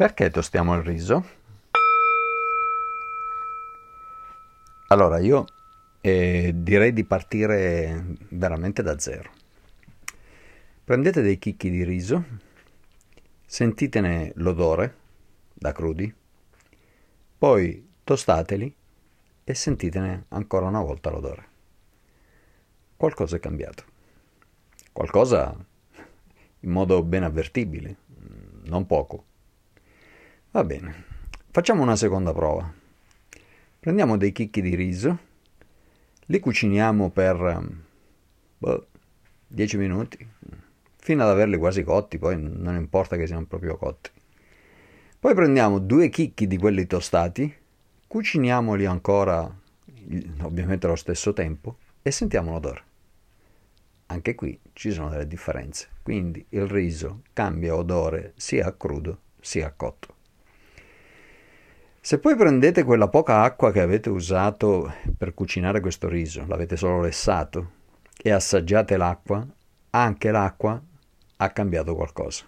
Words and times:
Perché 0.00 0.30
tostiamo 0.30 0.74
il 0.76 0.82
riso? 0.82 1.22
Allora, 4.86 5.18
io 5.18 5.44
eh, 6.00 6.52
direi 6.54 6.94
di 6.94 7.04
partire 7.04 8.16
veramente 8.30 8.82
da 8.82 8.98
zero. 8.98 9.30
Prendete 10.82 11.20
dei 11.20 11.38
chicchi 11.38 11.68
di 11.68 11.84
riso, 11.84 12.24
sentitene 13.44 14.32
l'odore 14.36 14.96
da 15.52 15.72
crudi, 15.72 16.10
poi 17.36 17.86
tostateli 18.02 18.74
e 19.44 19.54
sentitene 19.54 20.24
ancora 20.28 20.64
una 20.64 20.80
volta 20.80 21.10
l'odore. 21.10 21.48
Qualcosa 22.96 23.36
è 23.36 23.38
cambiato. 23.38 23.84
Qualcosa 24.92 25.54
in 26.60 26.70
modo 26.70 27.02
ben 27.02 27.22
avvertibile, 27.22 27.96
non 28.62 28.86
poco. 28.86 29.28
Va 30.52 30.64
bene, 30.64 31.04
facciamo 31.52 31.84
una 31.84 31.94
seconda 31.94 32.32
prova. 32.32 32.68
Prendiamo 33.78 34.16
dei 34.16 34.32
chicchi 34.32 34.60
di 34.60 34.74
riso, 34.74 35.16
li 36.26 36.40
cuciniamo 36.40 37.10
per 37.10 37.68
boh, 38.58 38.86
10 39.46 39.76
minuti, 39.76 40.28
fino 40.96 41.22
ad 41.22 41.28
averli 41.28 41.56
quasi 41.56 41.84
cotti, 41.84 42.18
poi 42.18 42.36
non 42.36 42.74
importa 42.74 43.16
che 43.16 43.28
siano 43.28 43.44
proprio 43.44 43.76
cotti. 43.76 44.10
Poi 45.20 45.34
prendiamo 45.34 45.78
due 45.78 46.08
chicchi 46.08 46.48
di 46.48 46.58
quelli 46.58 46.84
tostati, 46.84 47.54
cuciniamoli 48.08 48.86
ancora, 48.86 49.48
ovviamente 50.40 50.86
allo 50.86 50.96
stesso 50.96 51.32
tempo, 51.32 51.76
e 52.02 52.10
sentiamo 52.10 52.50
l'odore. 52.50 52.82
Anche 54.06 54.34
qui 54.34 54.58
ci 54.72 54.90
sono 54.90 55.10
delle 55.10 55.28
differenze, 55.28 55.90
quindi 56.02 56.44
il 56.48 56.66
riso 56.66 57.20
cambia 57.32 57.76
odore 57.76 58.32
sia 58.34 58.66
a 58.66 58.72
crudo 58.72 59.20
sia 59.38 59.68
a 59.68 59.70
cotto. 59.70 60.18
Se 62.02 62.18
poi 62.18 62.34
prendete 62.34 62.82
quella 62.82 63.08
poca 63.08 63.42
acqua 63.42 63.70
che 63.70 63.82
avete 63.82 64.08
usato 64.08 64.90
per 65.18 65.34
cucinare 65.34 65.80
questo 65.80 66.08
riso, 66.08 66.46
l'avete 66.46 66.74
solo 66.74 67.02
lessato, 67.02 67.72
e 68.16 68.30
assaggiate 68.30 68.96
l'acqua, 68.96 69.46
anche 69.90 70.30
l'acqua 70.30 70.82
ha 71.36 71.50
cambiato 71.50 71.94
qualcosa. 71.94 72.44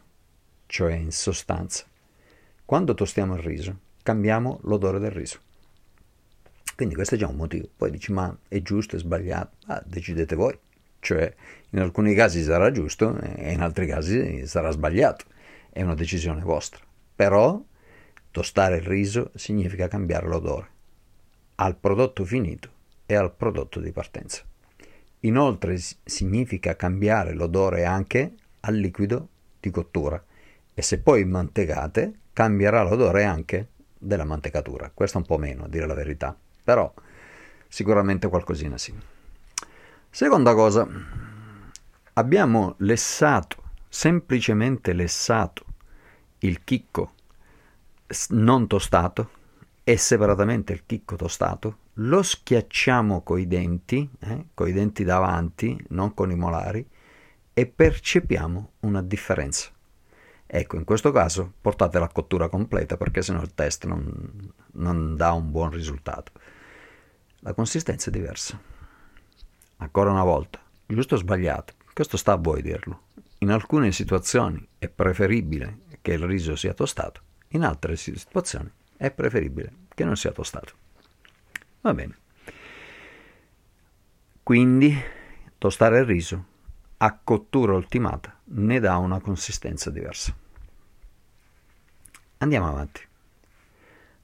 Cioè, 0.64 0.94
in 0.94 1.12
sostanza, 1.12 1.84
quando 2.64 2.94
tostiamo 2.94 3.34
il 3.34 3.42
riso, 3.42 3.78
cambiamo 4.02 4.58
l'odore 4.62 4.98
del 4.98 5.10
riso. 5.10 5.38
Quindi 6.74 6.94
questo 6.94 7.16
è 7.16 7.18
già 7.18 7.28
un 7.28 7.36
motivo. 7.36 7.68
Poi 7.76 7.90
dici, 7.90 8.10
ma 8.10 8.34
è 8.48 8.62
giusto, 8.62 8.96
è 8.96 8.98
sbagliato? 8.98 9.56
Ah, 9.66 9.82
decidete 9.84 10.34
voi. 10.34 10.58
Cioè, 10.98 11.34
in 11.70 11.80
alcuni 11.80 12.14
casi 12.14 12.42
sarà 12.42 12.70
giusto 12.70 13.18
e 13.20 13.52
in 13.52 13.60
altri 13.60 13.86
casi 13.86 14.46
sarà 14.46 14.70
sbagliato. 14.70 15.26
È 15.68 15.82
una 15.82 15.94
decisione 15.94 16.40
vostra. 16.40 16.80
Però 17.14 17.62
Tostare 18.32 18.76
il 18.78 18.82
riso 18.84 19.30
significa 19.34 19.88
cambiare 19.88 20.26
l'odore 20.26 20.68
al 21.56 21.76
prodotto 21.76 22.24
finito 22.24 22.70
e 23.04 23.14
al 23.14 23.30
prodotto 23.30 23.78
di 23.78 23.92
partenza. 23.92 24.42
Inoltre 25.20 25.78
significa 26.02 26.74
cambiare 26.74 27.34
l'odore 27.34 27.84
anche 27.84 28.32
al 28.60 28.74
liquido 28.74 29.28
di 29.60 29.70
cottura 29.70 30.24
e 30.72 30.80
se 30.80 30.98
poi 31.00 31.26
mantecate 31.26 32.20
cambierà 32.32 32.82
l'odore 32.82 33.24
anche 33.24 33.68
della 33.98 34.24
mantecatura. 34.24 34.90
Questo 34.92 35.18
un 35.18 35.26
po' 35.26 35.36
meno, 35.36 35.64
a 35.64 35.68
dire 35.68 35.86
la 35.86 35.92
verità, 35.92 36.34
però 36.64 36.90
sicuramente 37.68 38.28
qualcosina 38.28 38.78
sì. 38.78 38.94
Seconda 40.08 40.54
cosa, 40.54 40.88
abbiamo 42.14 42.76
lessato, 42.78 43.62
semplicemente 43.90 44.94
lessato 44.94 45.66
il 46.38 46.64
chicco 46.64 47.12
non 48.30 48.66
tostato 48.66 49.30
e 49.84 49.96
separatamente 49.96 50.72
il 50.72 50.84
chicco 50.86 51.16
tostato, 51.16 51.78
lo 51.94 52.22
schiacciamo 52.22 53.22
coi 53.22 53.46
denti, 53.46 54.08
eh, 54.20 54.46
coi 54.54 54.72
denti 54.72 55.04
davanti, 55.04 55.76
non 55.88 56.14
con 56.14 56.30
i 56.30 56.36
molari, 56.36 56.86
e 57.52 57.66
percepiamo 57.66 58.72
una 58.80 59.02
differenza. 59.02 59.70
Ecco, 60.46 60.76
in 60.76 60.84
questo 60.84 61.12
caso 61.12 61.52
portate 61.60 61.98
la 61.98 62.08
cottura 62.08 62.48
completa 62.48 62.96
perché 62.96 63.22
sennò 63.22 63.40
il 63.40 63.54
test 63.54 63.86
non, 63.86 64.52
non 64.72 65.16
dà 65.16 65.32
un 65.32 65.50
buon 65.50 65.70
risultato. 65.70 66.32
La 67.40 67.54
consistenza 67.54 68.08
è 68.08 68.12
diversa. 68.12 68.60
Ancora 69.78 70.10
una 70.10 70.24
volta, 70.24 70.60
giusto 70.86 71.14
o 71.14 71.18
sbagliato, 71.18 71.74
questo 71.92 72.16
sta 72.16 72.32
a 72.32 72.36
voi 72.36 72.62
dirlo. 72.62 73.04
In 73.38 73.50
alcune 73.50 73.92
situazioni 73.92 74.64
è 74.78 74.88
preferibile 74.88 75.80
che 76.00 76.12
il 76.12 76.24
riso 76.24 76.54
sia 76.54 76.74
tostato, 76.74 77.20
in 77.52 77.64
altre 77.64 77.96
situazioni 77.96 78.70
è 78.96 79.10
preferibile 79.10 79.72
che 79.94 80.04
non 80.04 80.16
sia 80.16 80.32
tostato. 80.32 80.74
Va 81.80 81.94
bene. 81.94 82.18
Quindi 84.42 84.94
tostare 85.58 86.00
il 86.00 86.04
riso 86.04 86.46
a 86.98 87.18
cottura 87.22 87.74
ultimata 87.74 88.40
ne 88.44 88.80
dà 88.80 88.96
una 88.96 89.20
consistenza 89.20 89.90
diversa. 89.90 90.36
Andiamo 92.38 92.68
avanti. 92.68 93.00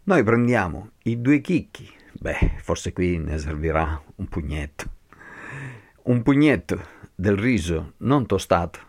Noi 0.04 0.22
prendiamo 0.22 0.92
i 1.02 1.20
due 1.20 1.40
chicchi, 1.40 1.92
beh, 2.12 2.58
forse 2.62 2.92
qui 2.92 3.18
ne 3.18 3.38
servirà 3.38 4.02
un 4.16 4.26
pugnetto, 4.26 4.90
un 6.04 6.22
pugnetto 6.22 6.96
del 7.14 7.36
riso 7.36 7.94
non 7.98 8.26
tostato 8.26 8.80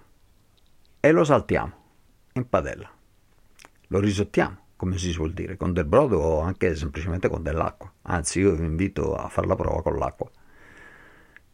e 1.00 1.12
lo 1.12 1.24
saltiamo 1.24 1.74
in 2.34 2.48
padella 2.48 2.98
lo 3.92 4.00
risottiamo, 4.00 4.58
come 4.76 4.98
si 4.98 5.12
suol 5.12 5.34
dire, 5.34 5.58
con 5.58 5.74
del 5.74 5.86
brodo 5.86 6.20
o 6.20 6.40
anche 6.42 6.76
semplicemente 6.76 7.28
con 7.28 7.44
dell'acqua. 7.44 7.92
Anzi, 8.04 8.40
io 8.40 8.56
vi 8.56 8.66
invito 8.66 9.16
a 9.16 9.28
fare 9.30 9.48
la 9.48 9.56
prova 9.56 9.82
con 9.82 9.98
l'acqua, 9.98 10.30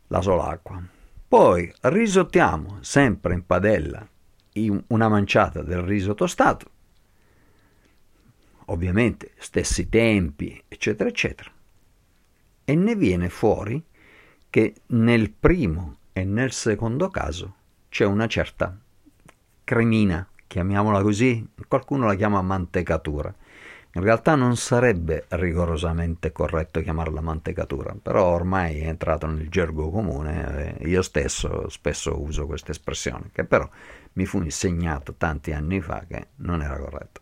la 0.08 0.22
sola 0.22 0.48
acqua. 0.48 0.82
Poi 1.28 1.74
risottiamo 1.82 2.78
sempre 2.82 3.34
in 3.34 3.46
padella 3.46 4.08
una 4.88 5.10
manciata 5.10 5.62
del 5.62 5.82
riso 5.82 6.14
tostato, 6.14 6.70
ovviamente 8.66 9.32
stessi 9.38 9.90
tempi, 9.90 10.62
eccetera, 10.68 11.10
eccetera. 11.10 11.52
E 12.64 12.76
ne 12.76 12.96
viene 12.96 13.30
fuori 13.30 13.84
che 14.50 14.76
nel 14.88 15.32
primo 15.32 15.98
e 16.14 16.24
nel 16.24 16.52
secondo 16.52 17.10
caso 17.10 17.56
c'è 17.90 18.06
una 18.06 18.28
certa 18.28 18.78
cremina 19.64 20.28
chiamiamola 20.48 21.02
così, 21.02 21.48
qualcuno 21.68 22.06
la 22.06 22.16
chiama 22.16 22.42
mantecatura. 22.42 23.34
In 23.96 24.04
realtà 24.04 24.36
non 24.36 24.58
sarebbe 24.58 25.26
rigorosamente 25.30 26.34
corretto 26.34 26.82
chiamarla 26.82 27.22
mantecatura, 27.22 27.96
però 28.02 28.26
ormai 28.26 28.80
è 28.80 28.88
entrato 28.88 29.26
nel 29.26 29.48
gergo 29.48 29.90
comune, 29.90 30.76
io 30.82 31.02
stesso 31.02 31.70
spesso 31.70 32.22
uso 32.22 32.46
questa 32.46 32.72
espressione, 32.72 33.30
che 33.32 33.46
però 33.46 33.70
mi 34.14 34.26
fu 34.26 34.42
insegnato 34.42 35.14
tanti 35.16 35.54
anni 35.54 35.80
fa 35.80 36.04
che 36.08 36.28
non 36.38 36.62
era 36.62 36.78
corretta. 36.78 37.22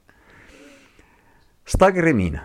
Sta 1.62 1.92
cremina, 1.92 2.44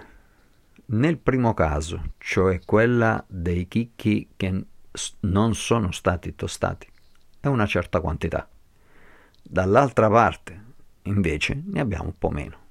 nel 0.87 1.17
primo 1.17 1.55
caso, 1.55 2.13
cioè 2.19 2.61
quella 2.67 3.25
dei 3.27 3.67
chicchi 3.67 4.29
che 4.37 4.65
non 5.21 5.55
sono 5.55 5.91
stati 5.91 6.35
tostati, 6.35 6.87
è 7.41 7.47
una 7.47 7.65
certa 7.65 8.01
quantità. 8.01 8.47
Dall'altra 9.43 10.11
parte, 10.11 10.65
invece 11.09 11.63
ne 11.67 11.81
abbiamo 11.81 12.05
un 12.05 12.19
po' 12.19 12.31
meno. 12.31 12.67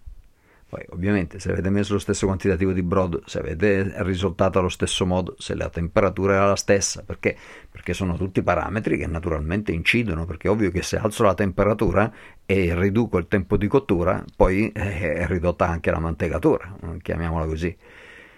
Poi 0.69 0.85
ovviamente 0.89 1.39
se 1.39 1.49
avete 1.49 1.69
messo 1.69 1.93
lo 1.93 1.99
stesso 1.99 2.25
quantitativo 2.25 2.73
di 2.73 2.83
brodo, 2.83 3.21
se 3.25 3.39
avete 3.39 4.03
risultato 4.03 4.59
allo 4.59 4.67
stesso 4.67 5.05
modo, 5.05 5.35
se 5.37 5.55
la 5.55 5.69
temperatura 5.69 6.33
era 6.33 6.47
la 6.47 6.57
stessa, 6.57 7.03
perché? 7.03 7.37
Perché 7.71 7.93
sono 7.93 8.17
tutti 8.17 8.41
parametri 8.43 8.97
che 8.97 9.07
naturalmente 9.07 9.71
incidono, 9.71 10.25
perché 10.25 10.49
è 10.49 10.51
ovvio 10.51 10.69
che 10.69 10.81
se 10.81 10.97
alzo 10.97 11.23
la 11.23 11.35
temperatura 11.35 12.11
e 12.45 12.77
riduco 12.77 13.17
il 13.17 13.29
tempo 13.29 13.55
di 13.55 13.67
cottura, 13.67 14.25
poi 14.35 14.69
è 14.73 15.25
ridotta 15.27 15.65
anche 15.69 15.89
la 15.89 15.99
mantecatura, 15.99 16.75
chiamiamola 17.01 17.45
così. 17.45 17.73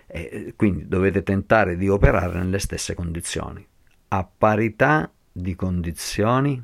E 0.05 0.53
quindi 0.55 0.87
dovete 0.87 1.23
tentare 1.23 1.77
di 1.77 1.89
operare 1.89 2.37
nelle 2.37 2.59
stesse 2.59 2.93
condizioni. 2.93 3.65
A 4.09 4.23
parità 4.37 5.11
di 5.31 5.55
condizioni 5.55 6.63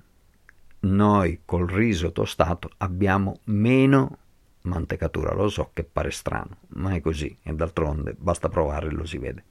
noi 0.86 1.42
col 1.46 1.68
riso 1.68 2.12
tostato 2.12 2.70
abbiamo 2.78 3.40
meno 3.46 4.18
mantecatura. 4.62 5.34
Lo 5.34 5.50
so 5.50 5.72
che 5.74 5.84
pare 5.84 6.12
strano, 6.12 6.58
ma 6.70 6.94
è 6.94 7.02
così 7.02 7.36
e 7.44 7.54
d'altronde 7.54 8.16
basta 8.18 8.50
provare 8.50 8.88
e 8.88 8.92
lo 8.92 9.06
si 9.06 9.18
vede. 9.18 9.44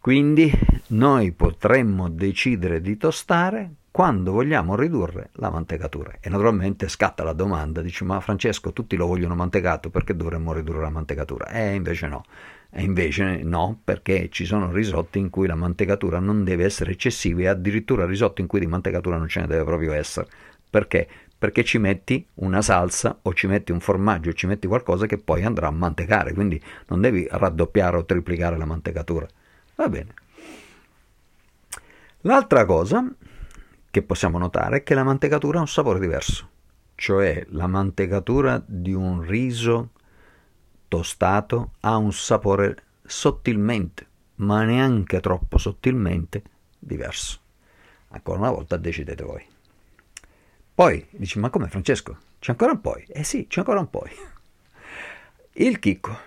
Quindi 0.00 0.50
noi 0.88 1.32
potremmo 1.32 2.08
decidere 2.08 2.80
di 2.80 2.96
tostare 2.96 3.72
quando 3.90 4.32
vogliamo 4.32 4.76
ridurre 4.76 5.30
la 5.34 5.50
mantecatura. 5.50 6.18
E 6.20 6.28
naturalmente 6.28 6.88
scatta 6.88 7.24
la 7.24 7.32
domanda, 7.32 7.82
dice 7.82 8.04
ma 8.04 8.20
Francesco 8.20 8.72
tutti 8.72 8.96
lo 8.96 9.06
vogliono 9.06 9.34
mantecato, 9.34 9.90
perché 9.90 10.14
dovremmo 10.14 10.52
ridurre 10.52 10.82
la 10.82 10.90
mantecatura? 10.90 11.48
E 11.48 11.74
invece 11.74 12.06
no. 12.06 12.24
E 12.70 12.82
invece 12.82 13.42
no, 13.42 13.80
perché 13.82 14.28
ci 14.30 14.44
sono 14.44 14.70
risotti 14.70 15.18
in 15.18 15.30
cui 15.30 15.46
la 15.46 15.54
mantecatura 15.54 16.18
non 16.18 16.44
deve 16.44 16.64
essere 16.64 16.92
eccessiva 16.92 17.40
e 17.40 17.46
addirittura 17.48 18.06
risotti 18.06 18.40
in 18.40 18.46
cui 18.46 18.60
di 18.60 18.66
mantecatura 18.66 19.16
non 19.16 19.28
ce 19.28 19.40
ne 19.40 19.46
deve 19.46 19.64
proprio 19.64 19.92
essere. 19.92 20.28
Perché? 20.70 21.08
perché 21.38 21.62
ci 21.62 21.78
metti 21.78 22.26
una 22.34 22.60
salsa 22.60 23.16
o 23.22 23.32
ci 23.32 23.46
metti 23.46 23.70
un 23.70 23.78
formaggio, 23.78 24.30
o 24.30 24.32
ci 24.32 24.48
metti 24.48 24.66
qualcosa 24.66 25.06
che 25.06 25.18
poi 25.18 25.44
andrà 25.44 25.68
a 25.68 25.70
mantecare, 25.70 26.34
quindi 26.34 26.60
non 26.88 27.00
devi 27.00 27.28
raddoppiare 27.30 27.96
o 27.96 28.04
triplicare 28.04 28.58
la 28.58 28.64
mantecatura. 28.64 29.26
Va 29.76 29.88
bene. 29.88 30.14
L'altra 32.22 32.64
cosa 32.64 33.08
che 33.88 34.02
possiamo 34.02 34.38
notare 34.38 34.78
è 34.78 34.82
che 34.82 34.94
la 34.94 35.04
mantecatura 35.04 35.58
ha 35.58 35.60
un 35.60 35.68
sapore 35.68 36.00
diverso, 36.00 36.48
cioè 36.96 37.46
la 37.50 37.68
mantecatura 37.68 38.60
di 38.66 38.92
un 38.92 39.22
riso 39.22 39.90
tostato 40.88 41.72
ha 41.80 41.96
un 41.96 42.12
sapore 42.12 42.84
sottilmente, 43.04 44.06
ma 44.36 44.64
neanche 44.64 45.20
troppo 45.20 45.58
sottilmente, 45.58 46.42
diverso. 46.78 47.40
Ancora 48.08 48.38
una 48.38 48.50
volta 48.50 48.76
decidete 48.76 49.22
voi. 49.22 49.44
Poi 50.74 51.06
dici, 51.10 51.38
ma 51.38 51.50
come 51.50 51.68
Francesco? 51.68 52.18
C'è 52.38 52.52
ancora 52.52 52.72
un 52.72 52.80
poi? 52.80 53.04
Eh 53.08 53.24
sì, 53.24 53.46
c'è 53.48 53.60
ancora 53.60 53.80
un 53.80 53.90
poi. 53.90 54.10
Il 55.54 55.78
chicco. 55.78 56.26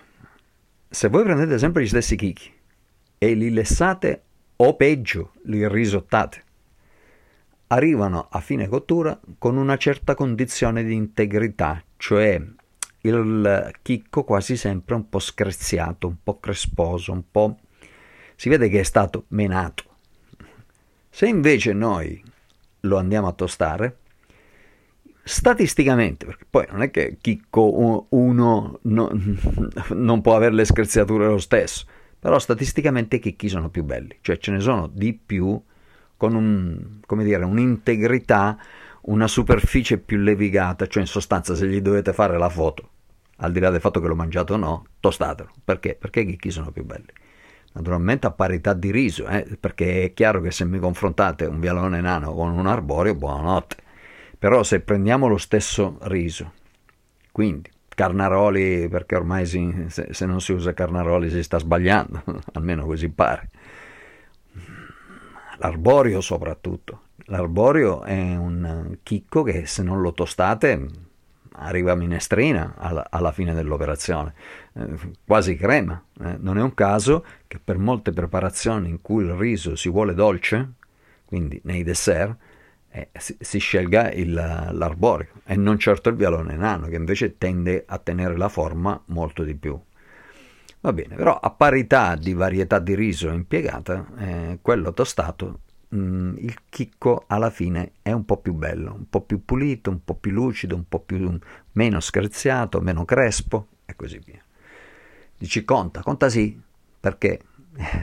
Se 0.88 1.08
voi 1.08 1.22
prendete 1.22 1.58
sempre 1.58 1.82
gli 1.82 1.88
stessi 1.88 2.16
chicchi 2.16 2.52
e 3.18 3.34
li 3.34 3.50
lessate 3.50 4.22
o 4.56 4.76
peggio, 4.76 5.32
li 5.44 5.66
risottate, 5.66 6.44
arrivano 7.68 8.28
a 8.30 8.40
fine 8.40 8.68
cottura 8.68 9.18
con 9.38 9.56
una 9.56 9.76
certa 9.76 10.14
condizione 10.14 10.84
di 10.84 10.94
integrità, 10.94 11.82
cioè 11.96 12.40
il 13.02 13.72
chicco 13.82 14.24
quasi 14.24 14.56
sempre 14.56 14.94
un 14.94 15.08
po' 15.08 15.18
screziato, 15.18 16.06
un 16.06 16.16
po' 16.22 16.38
cresposo, 16.38 17.12
un 17.12 17.22
po'... 17.30 17.58
si 18.36 18.48
vede 18.48 18.68
che 18.68 18.80
è 18.80 18.84
stato 18.84 19.24
menato. 19.28 19.84
Se 21.08 21.26
invece 21.26 21.72
noi 21.72 22.22
lo 22.80 22.96
andiamo 22.96 23.28
a 23.28 23.32
tostare, 23.32 23.98
statisticamente, 25.22 26.26
perché 26.26 26.46
poi 26.48 26.66
non 26.70 26.82
è 26.82 26.90
che 26.90 27.18
chicco 27.20 28.06
uno 28.08 28.78
no, 28.82 29.10
non 29.90 30.20
può 30.20 30.36
avere 30.36 30.54
le 30.54 30.64
screziature 30.64 31.26
lo 31.26 31.38
stesso, 31.38 31.86
però 32.18 32.38
statisticamente 32.38 33.16
i 33.16 33.20
chicchi 33.20 33.48
sono 33.48 33.68
più 33.68 33.84
belli, 33.84 34.16
cioè 34.20 34.38
ce 34.38 34.52
ne 34.52 34.60
sono 34.60 34.88
di 34.88 35.12
più 35.12 35.60
con 36.16 36.34
un, 36.34 37.00
come 37.04 37.24
dire, 37.24 37.44
un'integrità, 37.44 38.56
una 39.02 39.26
superficie 39.26 39.98
più 39.98 40.18
levigata, 40.18 40.86
cioè 40.86 41.02
in 41.02 41.08
sostanza 41.08 41.54
se 41.54 41.66
gli 41.66 41.80
dovete 41.80 42.12
fare 42.12 42.38
la 42.38 42.48
foto, 42.48 42.88
al 43.38 43.52
di 43.52 43.60
là 43.60 43.70
del 43.70 43.80
fatto 43.80 44.00
che 44.00 44.06
l'ho 44.06 44.14
mangiato 44.14 44.54
o 44.54 44.56
no, 44.56 44.86
tostatelo. 45.00 45.50
Perché? 45.64 45.96
Perché 45.98 46.20
i 46.20 46.26
chicchi 46.26 46.50
sono 46.50 46.70
più 46.70 46.84
belli. 46.84 47.08
Naturalmente 47.74 48.26
a 48.26 48.32
parità 48.32 48.74
di 48.74 48.90
riso, 48.90 49.26
eh, 49.26 49.56
perché 49.58 50.04
è 50.04 50.12
chiaro 50.12 50.40
che 50.40 50.50
se 50.50 50.64
mi 50.64 50.78
confrontate 50.78 51.46
un 51.46 51.58
vialone 51.58 52.00
nano 52.00 52.34
con 52.34 52.56
un 52.56 52.66
arborio, 52.66 53.14
buonanotte. 53.14 53.76
Però 54.38 54.62
se 54.62 54.80
prendiamo 54.80 55.26
lo 55.26 55.38
stesso 55.38 55.98
riso, 56.02 56.52
quindi 57.32 57.70
Carnaroli, 57.94 58.88
perché 58.88 59.16
ormai 59.16 59.46
si, 59.46 59.86
se, 59.88 60.08
se, 60.10 60.26
non 60.26 60.40
si 60.40 60.52
usa 60.52 60.74
Carnaroli 60.74 61.30
si 61.30 61.42
sta 61.42 61.58
sbagliando, 61.58 62.22
almeno 62.52 62.84
così 62.84 63.08
pare. 63.08 63.48
L'arborio 65.62 66.20
soprattutto. 66.20 67.02
L'arborio 67.26 68.02
è 68.02 68.36
un 68.36 68.98
chicco 69.04 69.44
che 69.44 69.64
se 69.64 69.84
non 69.84 70.00
lo 70.00 70.12
tostate 70.12 70.88
arriva 71.52 71.94
minestrina 71.94 72.74
alla, 72.76 73.06
alla 73.08 73.30
fine 73.30 73.54
dell'operazione, 73.54 74.34
eh, 74.74 74.98
quasi 75.24 75.54
crema. 75.54 76.02
Eh, 76.20 76.36
non 76.40 76.58
è 76.58 76.62
un 76.62 76.74
caso 76.74 77.24
che 77.46 77.60
per 77.62 77.78
molte 77.78 78.12
preparazioni 78.12 78.88
in 78.88 79.00
cui 79.00 79.22
il 79.22 79.34
riso 79.34 79.76
si 79.76 79.88
vuole 79.88 80.14
dolce, 80.14 80.72
quindi 81.24 81.60
nei 81.62 81.84
dessert, 81.84 82.36
eh, 82.90 83.10
si, 83.16 83.36
si, 83.38 83.58
scelga 83.60 84.10
il, 84.10 84.32
l'arborio 84.32 85.28
e 85.44 85.54
non 85.54 85.78
certo 85.78 86.08
il 86.08 86.16
vialone 86.16 86.56
nano 86.56 86.88
che 86.88 86.96
invece 86.96 87.38
tende 87.38 87.84
a 87.86 87.98
tenere 87.98 88.36
la 88.36 88.48
forma 88.48 89.00
molto 89.06 89.44
di 89.44 89.54
più. 89.54 89.80
Va 90.84 90.92
bene, 90.92 91.14
però 91.14 91.38
a 91.38 91.50
parità 91.50 92.16
di 92.16 92.34
varietà 92.34 92.80
di 92.80 92.96
riso 92.96 93.28
impiegata, 93.28 94.04
eh, 94.18 94.58
quello 94.60 94.92
tostato, 94.92 95.60
mh, 95.90 95.96
mm, 95.96 96.36
il 96.38 96.56
chicco 96.68 97.22
alla 97.28 97.50
fine 97.50 97.92
è 98.02 98.10
un 98.10 98.24
po' 98.24 98.38
più 98.38 98.52
bello, 98.52 98.92
un 98.92 99.08
po' 99.08 99.20
più 99.20 99.44
pulito, 99.44 99.90
un 99.90 100.02
po' 100.02 100.16
più 100.16 100.32
lucido, 100.32 100.74
un 100.74 100.88
po' 100.88 100.98
più 100.98 101.38
meno 101.74 102.00
screziato, 102.00 102.80
meno 102.80 103.04
crespo 103.04 103.68
e 103.84 103.94
così 103.94 104.20
via. 104.24 104.42
Dici 105.38 105.64
conta, 105.64 106.02
conta 106.02 106.28
sì, 106.28 106.60
perché 106.98 107.38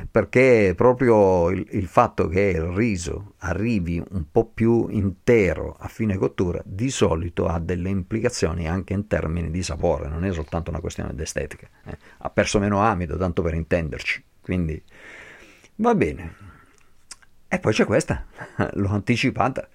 perché 0.10 0.74
proprio 0.76 1.50
il, 1.52 1.66
il, 1.72 1.88
fatto 1.88 2.28
che 2.28 2.42
il 2.42 2.62
riso 2.62 3.34
arrivi 3.40 4.02
un 4.10 4.26
po' 4.32 4.46
più 4.46 4.88
intero 4.90 5.76
a 5.78 5.88
fine 5.88 6.18
cottura 6.18 6.60
di 6.66 6.90
solito 6.90 7.46
ha 7.46 7.60
delle 7.60 7.90
implicazioni 7.90 8.68
anche 8.68 8.94
in 8.94 9.06
termini 9.06 9.52
di 9.52 9.62
sapore, 9.62 10.08
non 10.08 10.26
è 10.26 10.34
soltanto 10.34 10.72
una 10.72 10.80
questione 10.80 11.14
di 11.14 11.22
estetica. 11.22 11.68
Eh. 11.86 11.98
Ha 12.18 12.30
perso 12.32 12.60
meno 12.60 12.82
amido, 12.82 13.18
tanto 13.18 13.44
per 13.44 13.54
intenderci. 13.54 14.24
Quindi 14.42 14.82
va 15.76 15.94
bene. 15.94 16.36
E 17.48 17.60
poi 17.60 17.74
c'è 17.74 17.86
questa, 17.86 18.26
l'ho 18.74 18.90
anticipata. 18.90 19.68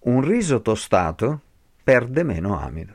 Un 0.00 0.20
riso 0.20 0.62
tostato 0.62 1.42
perde 1.84 2.24
meno 2.24 2.58
amido. 2.58 2.94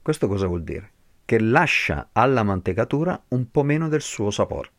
Questo 0.00 0.28
cosa 0.28 0.46
vuol 0.46 0.62
dire? 0.62 0.90
Che 1.24 1.40
lascia 1.40 2.10
alla 2.12 2.44
mantecatura 2.44 3.20
un 3.28 3.50
po' 3.50 3.64
meno 3.64 3.88
del 3.88 4.02
suo 4.02 4.30
sapore 4.30 4.74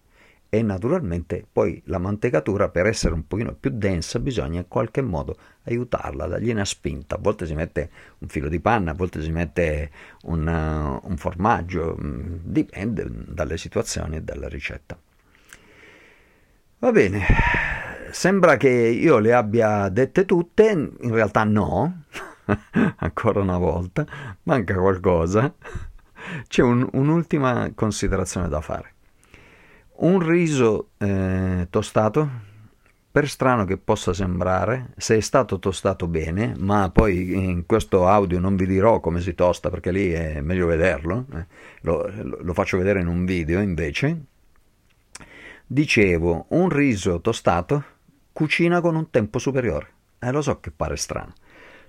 e 0.57 0.63
naturalmente 0.63 1.45
poi 1.51 1.81
la 1.85 1.99
mantecatura 1.99 2.69
per 2.69 2.87
essere 2.87 3.13
un 3.13 3.27
pochino 3.27 3.53
più 3.53 3.69
densa 3.71 4.19
bisogna 4.19 4.59
in 4.59 4.67
qualche 4.67 5.01
modo 5.01 5.37
aiutarla, 5.65 6.25
dargli 6.25 6.49
una 6.49 6.65
spinta, 6.65 7.15
a 7.15 7.19
volte 7.21 7.45
si 7.45 7.53
mette 7.53 7.89
un 8.19 8.27
filo 8.27 8.49
di 8.49 8.59
panna, 8.59 8.91
a 8.91 8.93
volte 8.95 9.21
si 9.21 9.31
mette 9.31 9.91
un, 10.23 10.47
uh, 10.47 11.07
un 11.07 11.17
formaggio, 11.17 11.95
mm, 12.01 12.37
dipende 12.41 13.05
dalle 13.09 13.57
situazioni 13.57 14.15
e 14.15 14.23
dalla 14.23 14.47
ricetta. 14.47 14.97
Va 16.79 16.91
bene, 16.91 17.23
sembra 18.11 18.57
che 18.57 18.69
io 18.69 19.19
le 19.19 19.33
abbia 19.33 19.89
dette 19.89 20.25
tutte, 20.25 20.69
in 20.69 21.13
realtà 21.13 21.43
no, 21.43 22.03
ancora 22.97 23.41
una 23.41 23.57
volta, 23.57 24.05
manca 24.43 24.75
qualcosa, 24.75 25.53
c'è 26.47 26.63
un, 26.63 26.87
un'ultima 26.93 27.71
considerazione 27.75 28.47
da 28.47 28.61
fare. 28.61 28.95
Un 29.99 30.19
riso 30.19 30.89
eh, 30.97 31.67
tostato, 31.69 32.29
per 33.09 33.27
strano 33.27 33.65
che 33.65 33.77
possa 33.77 34.13
sembrare, 34.13 34.89
se 34.95 35.17
è 35.17 35.21
stato 35.21 35.57
tostato 35.57 36.07
bene, 36.07 36.53
ma 36.59 36.91
poi 36.91 37.33
in 37.33 37.65
questo 37.65 38.07
audio 38.07 38.39
non 38.39 38.55
vi 38.55 38.67
dirò 38.67 38.99
come 38.99 39.21
si 39.21 39.33
tosta 39.33 39.71
perché 39.71 39.91
lì 39.91 40.11
è 40.11 40.39
meglio 40.41 40.67
vederlo, 40.67 41.25
eh, 41.33 41.45
lo, 41.81 42.07
lo 42.41 42.53
faccio 42.53 42.77
vedere 42.77 43.01
in 43.01 43.07
un 43.07 43.25
video 43.25 43.59
invece, 43.59 44.21
dicevo, 45.65 46.45
un 46.49 46.69
riso 46.69 47.19
tostato 47.19 47.83
cucina 48.31 48.81
con 48.81 48.95
un 48.95 49.09
tempo 49.09 49.39
superiore. 49.39 49.87
E 50.19 50.27
eh, 50.27 50.31
lo 50.31 50.43
so 50.43 50.59
che 50.59 50.69
pare 50.69 50.95
strano. 50.95 51.33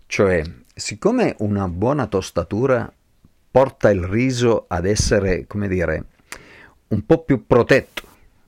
Cioè, 0.07 0.43
siccome 0.75 1.37
una 1.41 1.69
buona 1.69 2.07
tostatura 2.07 2.91
porta 3.51 3.91
il 3.91 4.03
riso 4.03 4.65
ad 4.67 4.87
essere, 4.87 5.47
come 5.47 5.69
dire, 5.69 6.05
un 6.89 7.05
po' 7.05 7.23
più 7.23 7.47
protetto, 7.47 8.03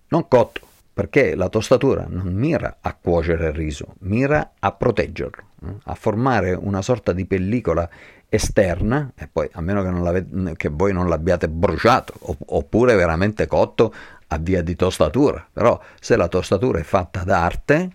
non 0.09 0.27
cotto, 0.29 0.61
perché 0.93 1.35
la 1.35 1.49
tostatura 1.49 2.07
non 2.09 2.33
mira 2.33 2.79
a 2.81 2.95
cuocere 2.95 3.49
il 3.49 3.55
riso, 3.55 3.95
mira 4.01 4.53
a 4.59 4.73
proteggerlo, 4.73 5.43
eh, 5.65 5.75
a 5.85 5.95
formare 5.95 6.53
una 6.53 6.83
sorta 6.83 7.13
di 7.13 7.25
pellicola 7.25 7.89
esterna, 8.29 9.13
e 9.17 9.29
poi 9.31 9.49
a 9.53 9.61
meno 9.61 9.83
che, 9.83 10.57
che 10.57 10.69
voi 10.69 10.93
non 10.93 11.09
l'abbiate 11.09 11.49
bruciato, 11.49 12.15
oppure 12.47 12.95
veramente 12.95 13.47
cotto 13.47 13.93
a 14.29 14.39
via 14.39 14.63
di 14.63 14.77
tostatura, 14.77 15.47
però 15.53 15.81
se 15.99 16.17
la 16.17 16.29
tostatura 16.29 16.79
è 16.79 16.85
fatta 16.85 17.25
d'arte, 17.25 17.91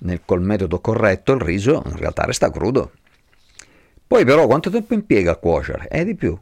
nel, 0.00 0.20
col 0.24 0.42
metodo 0.42 0.80
corretto 0.80 1.32
il 1.32 1.40
riso 1.40 1.82
in 1.86 1.96
realtà 1.96 2.24
resta 2.24 2.50
crudo. 2.50 2.92
Poi 4.06 4.24
però 4.24 4.46
quanto 4.46 4.70
tempo 4.70 4.94
impiega 4.94 5.32
a 5.32 5.36
cuocere? 5.36 5.88
È 5.88 6.04
di 6.04 6.14
più, 6.14 6.38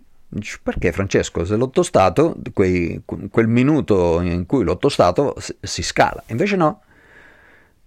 perché 0.63 0.93
Francesco, 0.93 1.45
se 1.45 1.57
l'ho 1.57 1.71
tostato, 1.71 2.37
quei, 2.53 3.03
quel 3.31 3.49
minuto 3.49 4.21
in 4.21 4.47
cui 4.47 4.65
l'ho 4.65 4.79
tostato 4.79 5.35
si 5.61 5.83
scala. 5.83 6.23
Invece 6.29 6.57
no, 6.57 6.83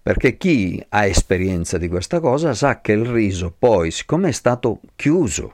perché 0.02 0.38
chi 0.38 0.84
ha 0.90 1.06
esperienza 1.06 1.78
di 1.78 1.88
questa 1.88 2.20
cosa 2.20 2.54
sa 2.54 2.82
che 2.82 2.92
il 2.92 3.06
riso 3.06 3.54
poi, 3.58 3.90
siccome 3.90 4.30
è 4.30 4.32
stato 4.32 4.82
chiuso, 4.96 5.54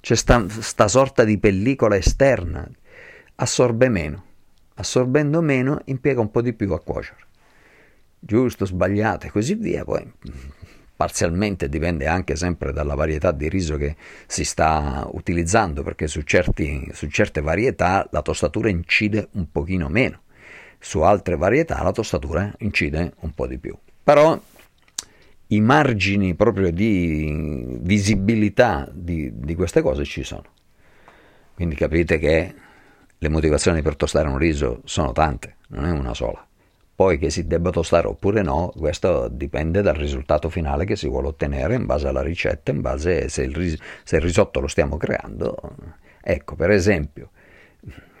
c'è 0.00 0.14
sta, 0.14 0.44
sta 0.48 0.88
sorta 0.88 1.24
di 1.24 1.38
pellicola 1.38 1.96
esterna, 1.96 2.66
assorbe 3.36 3.88
meno. 3.88 4.24
Assorbendo 4.76 5.40
meno 5.40 5.80
impiega 5.84 6.20
un 6.20 6.30
po' 6.30 6.40
di 6.40 6.52
più 6.52 6.72
a 6.72 6.80
cuocere. 6.80 7.20
Giusto, 8.18 8.64
sbagliato 8.64 9.26
e 9.26 9.30
così 9.30 9.54
via. 9.54 9.84
Poi 9.84 10.12
parzialmente 10.96 11.68
dipende 11.68 12.06
anche 12.06 12.36
sempre 12.36 12.72
dalla 12.72 12.94
varietà 12.94 13.32
di 13.32 13.48
riso 13.48 13.76
che 13.76 13.96
si 14.26 14.44
sta 14.44 15.06
utilizzando, 15.12 15.82
perché 15.82 16.06
su, 16.06 16.22
certi, 16.22 16.88
su 16.92 17.08
certe 17.08 17.40
varietà 17.40 18.08
la 18.10 18.22
tostatura 18.22 18.68
incide 18.68 19.28
un 19.32 19.50
pochino 19.50 19.88
meno, 19.88 20.22
su 20.78 21.00
altre 21.00 21.36
varietà 21.36 21.82
la 21.82 21.92
tostatura 21.92 22.52
incide 22.58 23.14
un 23.20 23.32
po' 23.32 23.46
di 23.46 23.58
più. 23.58 23.76
Però 24.02 24.40
i 25.48 25.60
margini 25.60 26.34
proprio 26.34 26.70
di 26.70 27.78
visibilità 27.80 28.88
di, 28.92 29.30
di 29.34 29.54
queste 29.54 29.82
cose 29.82 30.04
ci 30.04 30.22
sono. 30.22 30.44
Quindi 31.54 31.74
capite 31.74 32.18
che 32.18 32.54
le 33.16 33.28
motivazioni 33.28 33.82
per 33.82 33.96
tostare 33.96 34.28
un 34.28 34.38
riso 34.38 34.80
sono 34.84 35.12
tante, 35.12 35.56
non 35.68 35.86
è 35.86 35.90
una 35.90 36.14
sola. 36.14 36.46
Poi 36.96 37.18
che 37.18 37.30
si 37.30 37.46
debba 37.46 37.70
tostare 37.70 38.06
oppure 38.06 38.42
no, 38.42 38.72
questo 38.76 39.28
dipende 39.28 39.82
dal 39.82 39.96
risultato 39.96 40.48
finale 40.48 40.84
che 40.84 40.94
si 40.94 41.08
vuole 41.08 41.28
ottenere 41.28 41.74
in 41.74 41.86
base 41.86 42.06
alla 42.06 42.22
ricetta, 42.22 42.70
in 42.70 42.80
base 42.80 43.28
se 43.28 43.42
il, 43.42 43.54
ris- 43.54 43.78
se 44.04 44.16
il 44.16 44.22
risotto 44.22 44.60
lo 44.60 44.68
stiamo 44.68 44.96
creando. 44.96 45.56
Ecco, 46.22 46.54
per 46.54 46.70
esempio, 46.70 47.30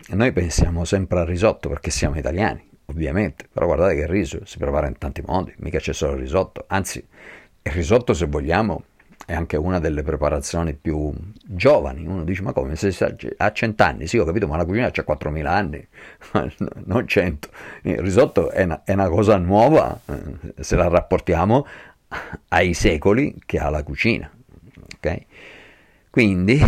noi 0.08 0.32
pensiamo 0.32 0.84
sempre 0.84 1.20
al 1.20 1.26
risotto 1.26 1.68
perché 1.68 1.90
siamo 1.90 2.18
italiani, 2.18 2.68
ovviamente, 2.86 3.46
però 3.50 3.66
guardate 3.66 3.94
che 3.94 4.02
il 4.02 4.08
riso 4.08 4.40
si 4.44 4.58
prepara 4.58 4.88
in 4.88 4.98
tanti 4.98 5.22
modi, 5.24 5.54
mica 5.58 5.78
c'è 5.78 5.92
solo 5.92 6.14
il 6.14 6.20
risotto, 6.20 6.64
anzi 6.66 7.06
il 7.62 7.72
risotto 7.72 8.12
se 8.12 8.26
vogliamo 8.26 8.84
è 9.26 9.34
anche 9.34 9.56
una 9.56 9.78
delle 9.78 10.02
preparazioni 10.02 10.74
più 10.74 11.12
giovani. 11.44 12.06
Uno 12.06 12.24
dice: 12.24 12.42
Ma 12.42 12.52
come? 12.52 12.76
Se 12.76 13.16
ha 13.36 13.52
cent'anni, 13.52 14.06
sì, 14.06 14.18
ho 14.18 14.24
capito, 14.24 14.46
ma 14.46 14.56
la 14.56 14.64
cucina 14.64 14.90
c'ha 14.90 15.04
4.000 15.06 15.46
anni, 15.46 15.86
non 16.84 17.06
100. 17.06 17.48
Il 17.82 17.98
risotto 17.98 18.50
è 18.50 18.64
una, 18.64 18.82
è 18.84 18.92
una 18.92 19.08
cosa 19.08 19.36
nuova 19.36 19.98
eh, 20.06 20.62
se 20.62 20.76
la 20.76 20.88
rapportiamo 20.88 21.66
ai 22.48 22.74
secoli 22.74 23.36
che 23.44 23.58
ha 23.58 23.70
la 23.70 23.82
cucina. 23.82 24.30
Okay? 24.96 25.26
Quindi 26.14 26.60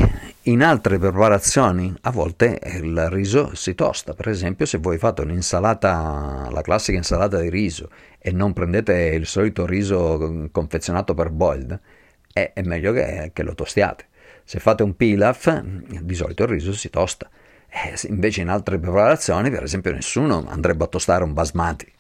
in 0.42 0.60
altre 0.60 0.98
preparazioni 0.98 1.94
a 2.00 2.10
volte 2.10 2.58
il 2.64 3.08
riso 3.10 3.54
si 3.54 3.76
tosta. 3.76 4.12
Per 4.12 4.26
esempio, 4.26 4.66
se 4.66 4.78
voi 4.78 4.98
fate 4.98 5.22
un'insalata, 5.22 6.48
la 6.50 6.62
classica 6.62 6.96
insalata 6.96 7.38
di 7.38 7.48
riso, 7.48 7.88
e 8.18 8.32
non 8.32 8.52
prendete 8.52 8.92
il 9.14 9.24
solito 9.24 9.64
riso 9.64 10.48
confezionato 10.50 11.14
per 11.14 11.30
boiled, 11.30 11.80
è, 12.36 12.52
è 12.52 12.62
meglio 12.62 12.92
che, 12.92 13.30
che, 13.32 13.42
lo 13.42 13.54
tostiate. 13.54 14.04
Se 14.44 14.58
fate 14.58 14.82
un 14.82 14.94
pilaf, 14.94 15.62
di 15.62 16.14
solito 16.14 16.42
il 16.42 16.50
riso 16.50 16.74
si 16.74 16.90
tosta. 16.90 17.30
Eh, 17.68 17.94
invece 18.08 18.42
in 18.42 18.50
altre 18.50 18.78
preparazioni, 18.78 19.50
per 19.50 19.62
esempio, 19.62 19.90
nessuno 19.92 20.44
andrebbe 20.46 20.84
a 20.84 20.86
tostare 20.86 21.24
un 21.24 21.32
basmati. 21.32 21.90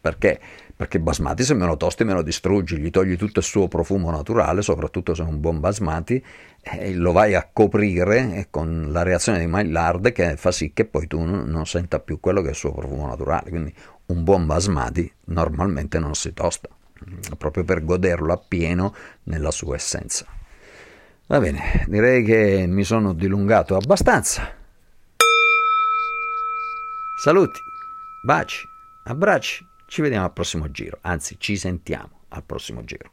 Perché? 0.00 0.40
Perché 0.74 0.98
basmati 0.98 1.44
se 1.44 1.54
me 1.54 1.64
lo 1.64 1.76
tosti 1.76 2.02
me 2.02 2.12
lo 2.12 2.22
distruggi, 2.22 2.78
gli 2.78 2.90
togli 2.90 3.16
tutto 3.16 3.38
il 3.38 3.44
suo 3.44 3.68
profumo 3.68 4.10
naturale, 4.10 4.60
soprattutto 4.60 5.14
se 5.14 5.22
è 5.22 5.26
un 5.26 5.40
buon 5.40 5.60
basmati, 5.60 6.22
e 6.60 6.92
lo 6.92 7.12
vai 7.12 7.34
a 7.34 7.48
coprire 7.50 8.48
con 8.50 8.88
la 8.90 9.02
reazione 9.04 9.38
di 9.38 9.46
Maillard 9.46 10.10
che 10.10 10.36
fa 10.36 10.50
sì 10.50 10.72
che 10.74 10.84
poi 10.84 11.06
tu 11.06 11.22
non 11.22 11.64
senta 11.64 12.00
più 12.00 12.18
quello 12.18 12.40
che 12.40 12.48
è 12.48 12.50
il 12.50 12.56
suo 12.56 12.72
profumo 12.72 13.06
naturale. 13.06 13.50
Quindi 13.50 13.72
un 14.06 14.24
buon 14.24 14.46
basmati 14.46 15.10
normalmente 15.26 16.00
non 16.00 16.14
si 16.14 16.32
tosta 16.34 16.68
proprio 17.36 17.64
per 17.64 17.84
goderlo 17.84 18.32
appieno 18.32 18.94
nella 19.24 19.50
sua 19.50 19.76
essenza. 19.76 20.26
Va 21.26 21.40
bene, 21.40 21.84
direi 21.88 22.22
che 22.22 22.66
mi 22.66 22.84
sono 22.84 23.12
dilungato 23.12 23.74
abbastanza. 23.74 24.54
Saluti, 27.18 27.60
baci, 28.22 28.64
abbracci, 29.04 29.66
ci 29.86 30.02
vediamo 30.02 30.26
al 30.26 30.32
prossimo 30.32 30.70
giro, 30.70 30.98
anzi 31.00 31.36
ci 31.38 31.56
sentiamo 31.56 32.20
al 32.28 32.44
prossimo 32.44 32.84
giro. 32.84 33.10